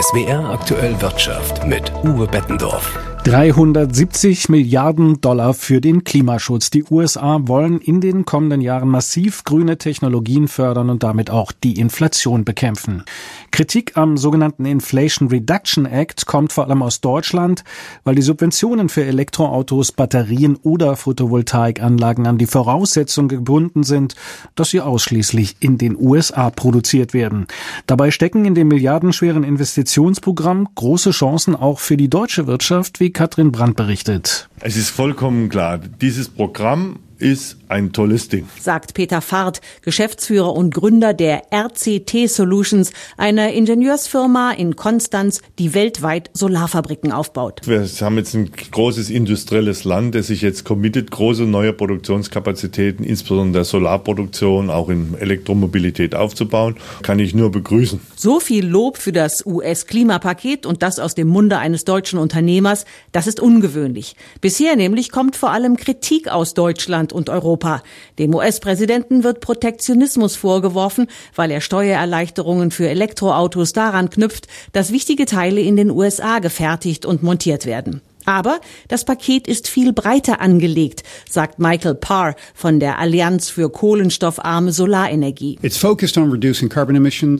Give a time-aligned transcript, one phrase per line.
[0.00, 3.07] SWR aktuell Wirtschaft mit Uwe Bettendorf.
[3.28, 6.70] 370 Milliarden Dollar für den Klimaschutz.
[6.70, 11.78] Die USA wollen in den kommenden Jahren massiv grüne Technologien fördern und damit auch die
[11.78, 13.04] Inflation bekämpfen.
[13.50, 17.64] Kritik am sogenannten Inflation Reduction Act kommt vor allem aus Deutschland,
[18.02, 24.14] weil die Subventionen für Elektroautos, Batterien oder Photovoltaikanlagen an die Voraussetzung gebunden sind,
[24.54, 27.46] dass sie ausschließlich in den USA produziert werden.
[27.86, 33.50] Dabei stecken in dem milliardenschweren Investitionsprogramm große Chancen auch für die deutsche Wirtschaft, wie Katrin
[33.50, 34.48] Brandt berichtet.
[34.60, 38.48] Es ist vollkommen klar, dieses Programm ist ein tolles Ding.
[38.60, 46.30] Sagt Peter Fahrt, Geschäftsführer und Gründer der RCT Solutions, einer Ingenieursfirma in Konstanz, die weltweit
[46.32, 47.62] Solarfabriken aufbaut.
[47.64, 53.58] Wir haben jetzt ein großes industrielles Land, das sich jetzt committet, große neue Produktionskapazitäten, insbesondere
[53.60, 56.76] der Solarproduktion, auch in Elektromobilität aufzubauen.
[57.02, 58.00] Kann ich nur begrüßen.
[58.16, 63.26] So viel Lob für das US-Klimapaket und das aus dem Munde eines deutschen Unternehmers, das
[63.26, 64.16] ist ungewöhnlich.
[64.40, 67.82] Bisher nämlich kommt vor allem Kritik aus Deutschland Deutschland und Europa.
[68.18, 75.60] Dem US-Präsidenten wird Protektionismus vorgeworfen, weil er Steuererleichterungen für Elektroautos daran knüpft, dass wichtige Teile
[75.60, 78.00] in den USA gefertigt und montiert werden.
[78.28, 84.70] Aber das Paket ist viel breiter angelegt, sagt Michael Parr von der Allianz für kohlenstoffarme
[84.70, 85.58] Solarenergie.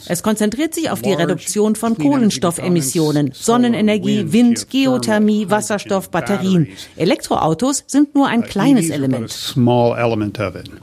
[0.09, 6.69] Es konzentriert sich auf die Reduktion von Kohlenstoffemissionen, Sonnenenergie, Wind, Geothermie, Wasserstoff, Batterien.
[6.97, 9.55] Elektroautos sind nur ein kleines Element.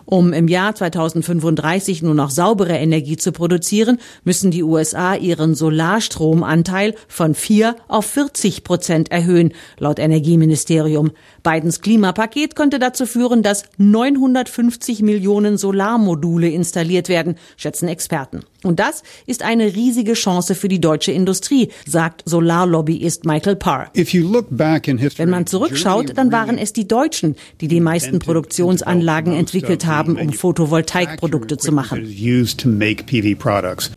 [0.06, 6.94] Um im Jahr 2035 nur noch saubere Energie zu produzieren, müssen die USA ihren Solarstromanteil
[7.08, 11.12] von 4 auf 40 Prozent erhöhen, laut laut Energieministerium.
[11.44, 18.42] Bidens Klimapaket könnte dazu führen, dass 950 Millionen Solarmodule installiert werden, schätzen Experten.
[18.66, 23.92] Und das ist eine riesige Chance für die deutsche Industrie, sagt Solarlobbyist Michael Parr.
[23.94, 30.34] Wenn man zurückschaut, dann waren es die Deutschen, die die meisten Produktionsanlagen entwickelt haben, um
[30.34, 32.08] Photovoltaikprodukte zu machen.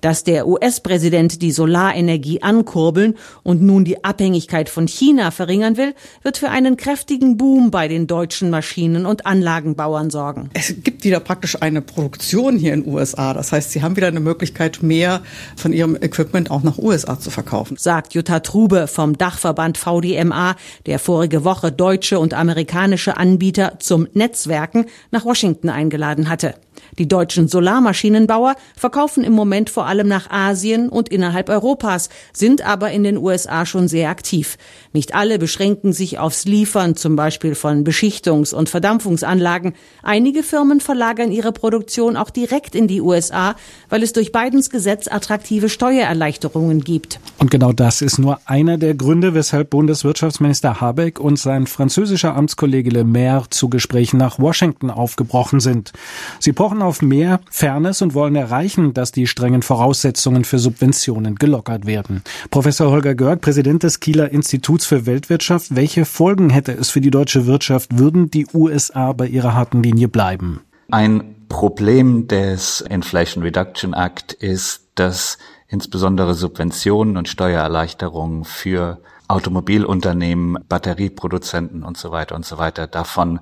[0.03, 6.37] Dass der US-Präsident die Solarenergie ankurbeln und nun die Abhängigkeit von China verringern will, wird
[6.37, 10.51] für einen kräftigen Boom bei den deutschen Maschinen- und Anlagenbauern sorgen.
[10.53, 13.33] Es gibt wieder praktisch eine Produktion hier in den USA.
[13.33, 15.23] Das heißt, sie haben wieder eine Möglichkeit, Möglichkeit, mehr
[15.57, 17.77] von ihrem Equipment auch nach USA zu verkaufen.
[17.79, 24.87] Sagt Jutta Trube vom Dachverband VDMA, der vorige Woche deutsche und amerikanische Anbieter zum Netzwerken
[25.11, 26.55] nach Washington eingeladen hatte.
[26.99, 32.91] Die deutschen Solarmaschinenbauer verkaufen im Moment vor allem nach Asien und innerhalb Europas, sind aber
[32.91, 34.57] in den USA schon sehr aktiv.
[34.93, 39.75] Nicht alle beschränken sich aufs Liefern, zum Beispiel von Beschichtungs- und Verdampfungsanlagen.
[40.03, 43.55] Einige Firmen verlagern ihre Produktion auch direkt in die USA,
[43.89, 47.21] weil es durch Bidens Gesetz attraktive Steuererleichterungen gibt.
[47.39, 52.91] Und genau das ist nur einer der Gründe, weshalb Bundeswirtschaftsminister Habeck und sein französischer Amtskollege
[52.91, 55.93] Le Maire zu Gesprächen nach Washington aufgebrochen sind.
[56.41, 61.87] Sie pochen auf mehr Fairness und wollen erreichen, dass die strengen Voraussetzungen für Subventionen gelockert
[61.87, 62.23] werden.
[62.51, 65.75] Professor Holger Görg, Präsident des Kieler Instituts für Weltwirtschaft.
[65.75, 70.09] Welche Folgen hätte es für die deutsche Wirtschaft, würden die USA bei ihrer harten Linie
[70.09, 70.61] bleiben?
[70.91, 81.83] Ein Problem des Inflation Reduction Act ist, dass insbesondere Subventionen und Steuererleichterungen für Automobilunternehmen, Batterieproduzenten
[81.83, 83.41] und so weiter und so weiter davon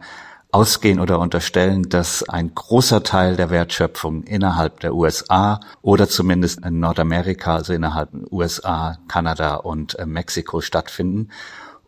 [0.56, 6.80] ausgehen oder unterstellen, dass ein großer Teil der Wertschöpfung innerhalb der USA oder zumindest in
[6.80, 11.28] Nordamerika, also innerhalb USA, Kanada und äh, Mexiko stattfinden.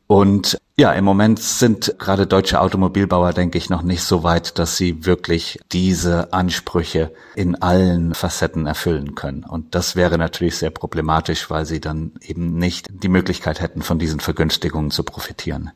[0.06, 4.76] Und ja, im Moment sind gerade deutsche Automobilbauer, denke ich, noch nicht so weit, dass
[4.76, 9.44] sie wirklich diese Ansprüche in allen Facetten erfüllen können.
[9.44, 13.98] Und das wäre natürlich sehr problematisch, weil sie dann eben nicht die Möglichkeit hätten, von
[13.98, 15.70] diesen Vergünstigungen zu profitieren.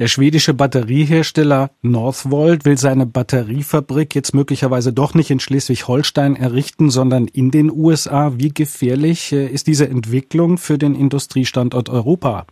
[0.00, 7.26] Der schwedische Batteriehersteller Northvolt will seine Batteriefabrik jetzt möglicherweise doch nicht in Schleswig-Holstein errichten, sondern
[7.26, 8.32] in den USA.
[8.38, 12.46] Wie gefährlich äh, ist diese Entwicklung für den Industriestandort Europa?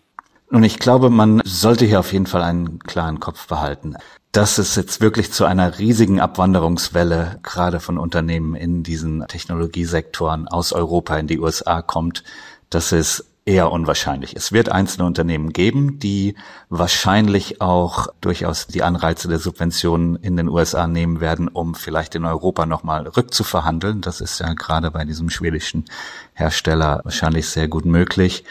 [0.51, 3.95] Nun, ich glaube, man sollte hier auf jeden Fall einen klaren Kopf behalten.
[4.31, 10.75] Dass es jetzt wirklich zu einer riesigen Abwanderungswelle gerade von Unternehmen in diesen Technologiesektoren aus
[10.75, 12.25] Europa in die USA kommt,
[12.69, 14.37] das ist eher unwahrscheinlich.
[14.37, 16.35] Es wird einzelne Unternehmen geben, die
[16.69, 22.27] wahrscheinlich auch durchaus die Anreize der Subventionen in den USA nehmen werden, um vielleicht in
[22.27, 24.03] Europa nochmal rückzuverhandeln.
[24.03, 25.87] Das ist ja gerade bei diesem schwedischen
[26.35, 28.45] Hersteller wahrscheinlich sehr gut möglich.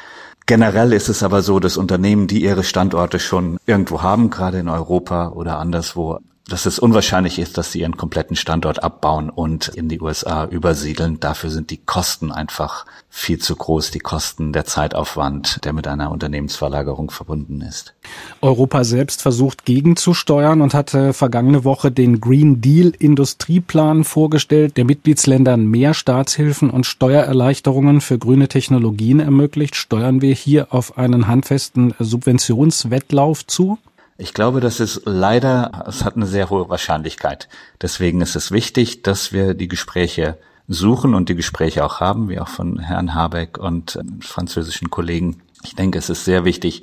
[0.48, 4.68] Generell ist es aber so, dass Unternehmen, die ihre Standorte schon irgendwo haben, gerade in
[4.68, 9.90] Europa oder anderswo, dass es unwahrscheinlich ist, dass sie ihren kompletten Standort abbauen und in
[9.90, 11.20] die USA übersiedeln.
[11.20, 16.12] Dafür sind die Kosten einfach viel zu groß, die Kosten, der Zeitaufwand, der mit einer
[16.12, 17.96] Unternehmensverlagerung verbunden ist.
[18.42, 25.66] Europa selbst versucht gegenzusteuern und hatte vergangene Woche den Green Deal Industrieplan vorgestellt, der Mitgliedsländern
[25.66, 29.76] mehr Staatshilfen und Steuererleichterungen für grüne Technologien ermöglicht.
[29.76, 33.80] Steuern wir hier auf einen handfesten Subventionswettlauf zu?
[34.18, 37.48] Ich glaube, das ist leider, es hat eine sehr hohe Wahrscheinlichkeit.
[37.82, 42.40] Deswegen ist es wichtig, dass wir die Gespräche suchen und die Gespräche auch haben, wie
[42.40, 45.42] auch von Herrn Habeck und äh, französischen Kollegen.
[45.64, 46.82] Ich denke, es ist sehr wichtig,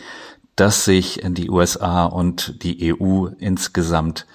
[0.57, 4.27] dass sich die USA und die EU insgesamt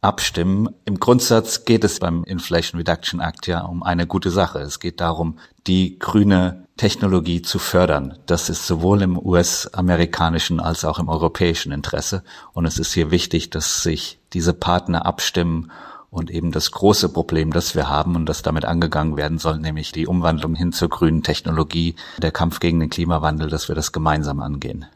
[0.00, 0.68] abstimmen.
[0.84, 4.58] Im Grundsatz geht es beim Inflation Reduction Act ja um eine gute Sache.
[4.60, 8.16] Es geht darum, die grüne Technologie zu fördern.
[8.24, 12.22] Das ist sowohl im US-amerikanischen als auch im europäischen Interesse.
[12.54, 15.70] Und es ist hier wichtig, dass sich diese Partner abstimmen
[16.10, 19.92] und eben das große Problem, das wir haben und das damit angegangen werden soll, nämlich
[19.92, 24.40] die Umwandlung hin zur grünen Technologie, der Kampf gegen den Klimawandel, dass wir das gemeinsam
[24.40, 24.86] angehen.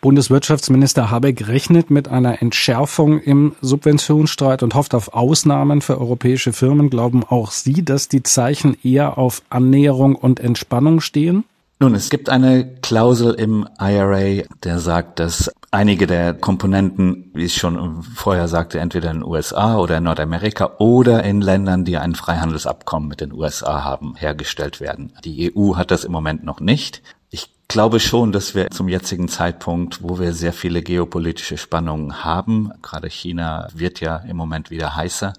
[0.00, 6.90] Bundeswirtschaftsminister Habeck rechnet mit einer Entschärfung im Subventionsstreit und hofft auf Ausnahmen für europäische Firmen.
[6.90, 11.44] Glauben auch Sie, dass die Zeichen eher auf Annäherung und Entspannung stehen?
[11.82, 17.54] Nun, es gibt eine Klausel im IRA, der sagt, dass einige der Komponenten, wie ich
[17.54, 22.14] schon vorher sagte, entweder in den USA oder in Nordamerika oder in Ländern, die ein
[22.14, 25.14] Freihandelsabkommen mit den USA haben, hergestellt werden.
[25.24, 27.02] Die EU hat das im Moment noch nicht.
[27.30, 32.72] Ich glaube schon, dass wir zum jetzigen Zeitpunkt, wo wir sehr viele geopolitische Spannungen haben,
[32.82, 35.34] gerade China wird ja im Moment wieder heißer,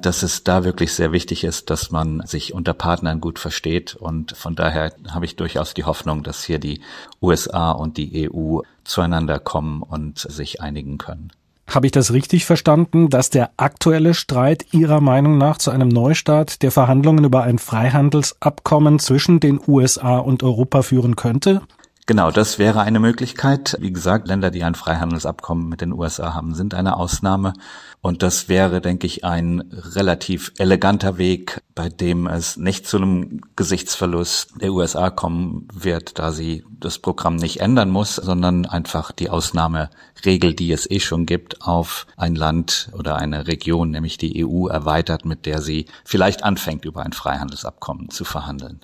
[0.00, 3.96] dass es da wirklich sehr wichtig ist, dass man sich unter Partnern gut versteht.
[3.96, 6.80] Und von daher habe ich durchaus die Hoffnung, dass hier die
[7.20, 11.32] USA und die EU zueinander kommen und sich einigen können.
[11.66, 16.62] Habe ich das richtig verstanden, dass der aktuelle Streit Ihrer Meinung nach zu einem Neustart
[16.62, 21.62] der Verhandlungen über ein Freihandelsabkommen zwischen den USA und Europa führen könnte?
[22.06, 23.76] Genau, das wäre eine Möglichkeit.
[23.80, 27.52] Wie gesagt, Länder, die ein Freihandelsabkommen mit den USA haben, sind eine Ausnahme.
[28.00, 33.42] Und das wäre, denke ich, ein relativ eleganter Weg, bei dem es nicht zu einem
[33.54, 39.30] Gesichtsverlust der USA kommen wird, da sie das Programm nicht ändern muss, sondern einfach die
[39.30, 44.66] Ausnahmeregel, die es eh schon gibt, auf ein Land oder eine Region, nämlich die EU,
[44.66, 48.80] erweitert, mit der sie vielleicht anfängt, über ein Freihandelsabkommen zu verhandeln.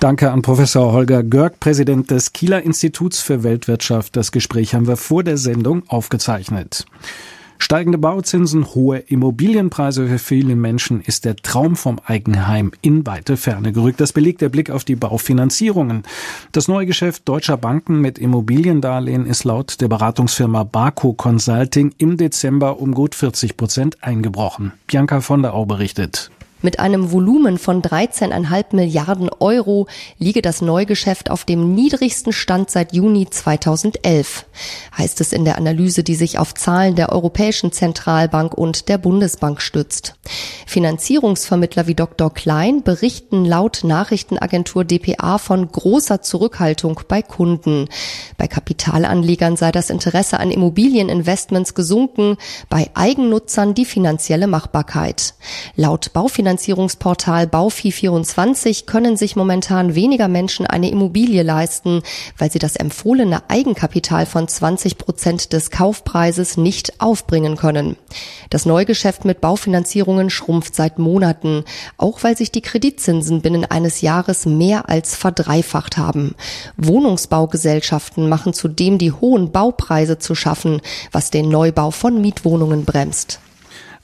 [0.00, 4.16] Danke an Professor Holger Görg, Präsident des Kieler Instituts für Weltwirtschaft.
[4.16, 6.86] Das Gespräch haben wir vor der Sendung aufgezeichnet.
[7.58, 13.72] Steigende Bauzinsen, hohe Immobilienpreise für viele Menschen ist der Traum vom Eigenheim in weite Ferne
[13.72, 14.00] gerückt.
[14.00, 16.04] Das belegt der Blick auf die Baufinanzierungen.
[16.52, 22.80] Das neue Geschäft deutscher Banken mit Immobiliendarlehen ist laut der Beratungsfirma Barco Consulting im Dezember
[22.80, 24.72] um gut 40 Prozent eingebrochen.
[24.86, 26.30] Bianca von der Au berichtet.
[26.66, 29.86] Mit einem Volumen von 13,5 Milliarden Euro
[30.18, 34.46] liege das Neugeschäft auf dem niedrigsten Stand seit Juni 2011,
[34.98, 39.62] heißt es in der Analyse, die sich auf Zahlen der Europäischen Zentralbank und der Bundesbank
[39.62, 40.16] stützt.
[40.66, 42.34] Finanzierungsvermittler wie Dr.
[42.34, 47.88] Klein berichten laut Nachrichtenagentur dpa von großer Zurückhaltung bei Kunden.
[48.38, 52.36] Bei Kapitalanlegern sei das Interesse an Immobilieninvestments gesunken,
[52.68, 55.34] bei Eigennutzern die finanzielle Machbarkeit.
[55.76, 62.00] Laut Baufinanzierung Finanzierungsportal Baufi24 können sich momentan weniger Menschen eine Immobilie leisten,
[62.38, 67.96] weil sie das empfohlene Eigenkapital von 20 Prozent des Kaufpreises nicht aufbringen können.
[68.48, 71.64] Das Neugeschäft mit Baufinanzierungen schrumpft seit Monaten,
[71.98, 76.36] auch weil sich die Kreditzinsen binnen eines Jahres mehr als verdreifacht haben.
[76.78, 80.80] Wohnungsbaugesellschaften machen zudem die hohen Baupreise zu schaffen,
[81.12, 83.40] was den Neubau von Mietwohnungen bremst.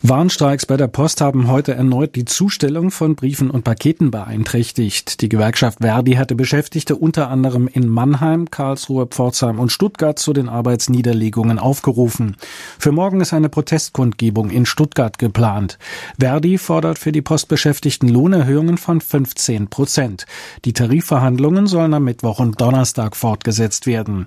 [0.05, 5.21] Warnstreiks bei der Post haben heute erneut die Zustellung von Briefen und Paketen beeinträchtigt.
[5.21, 10.49] Die Gewerkschaft Verdi hatte Beschäftigte unter anderem in Mannheim, Karlsruhe, Pforzheim und Stuttgart zu den
[10.49, 12.37] Arbeitsniederlegungen aufgerufen.
[12.81, 15.79] Für morgen ist eine Protestkundgebung in Stuttgart geplant.
[16.19, 20.27] Verdi fordert für die Postbeschäftigten Lohnerhöhungen von 15 Prozent.
[20.65, 24.27] Die Tarifverhandlungen sollen am Mittwoch und Donnerstag fortgesetzt werden.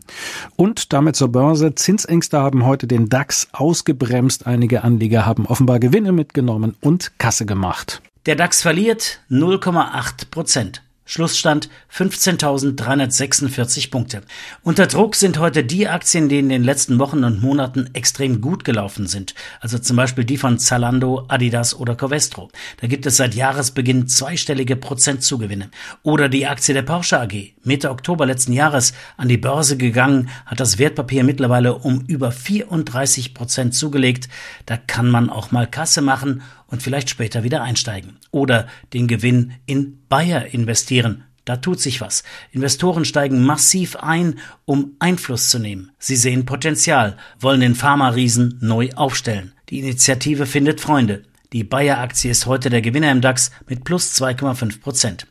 [0.56, 1.76] Und damit zur Börse.
[1.76, 4.48] Zinsängste haben heute den DAX ausgebremst.
[4.48, 8.04] Einige Anleger haben offenbar offenbar Gewinne mitgenommen und Kasse gemacht.
[8.28, 10.84] Der DAX verliert 0,8 Prozent.
[11.08, 14.22] Schlussstand 15.346 Punkte.
[14.64, 18.66] Unter Druck sind heute die Aktien, die in den letzten Wochen und Monaten extrem gut
[18.66, 19.36] gelaufen sind.
[19.60, 22.50] Also zum Beispiel die von Zalando, Adidas oder Covestro.
[22.82, 25.70] Da gibt es seit Jahresbeginn zweistellige Prozentzugewinne.
[26.02, 27.54] Oder die Aktie der Porsche AG.
[27.64, 33.36] Mitte Oktober letzten Jahres an die Börse gegangen, hat das Wertpapier mittlerweile um über 34
[33.36, 34.28] Prozent zugelegt.
[34.66, 36.42] Da kann man auch mal Kasse machen
[36.76, 38.18] und vielleicht später wieder einsteigen.
[38.32, 41.24] Oder den Gewinn in Bayer investieren.
[41.46, 42.24] Da tut sich was.
[42.52, 45.92] Investoren steigen massiv ein, um Einfluss zu nehmen.
[46.00, 49.54] Sie sehen Potenzial, wollen den Pharma-Riesen neu aufstellen.
[49.70, 51.24] Die Initiative findet Freunde.
[51.54, 55.28] Die Bayer-Aktie ist heute der Gewinner im DAX mit plus 2,5 Prozent.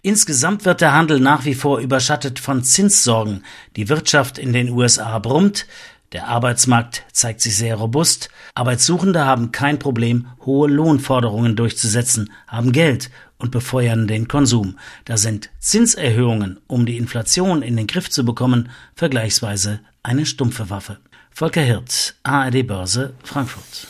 [0.00, 3.44] Insgesamt wird der Handel nach wie vor überschattet von Zinssorgen.
[3.76, 5.66] Die Wirtschaft in den USA brummt.
[6.12, 8.30] Der Arbeitsmarkt zeigt sich sehr robust.
[8.54, 14.78] Arbeitssuchende haben kein Problem, hohe Lohnforderungen durchzusetzen, haben Geld und befeuern den Konsum.
[15.04, 20.98] Da sind Zinserhöhungen, um die Inflation in den Griff zu bekommen, vergleichsweise eine stumpfe Waffe.
[21.30, 23.86] Volker Hirt, ARD Börse, Frankfurt.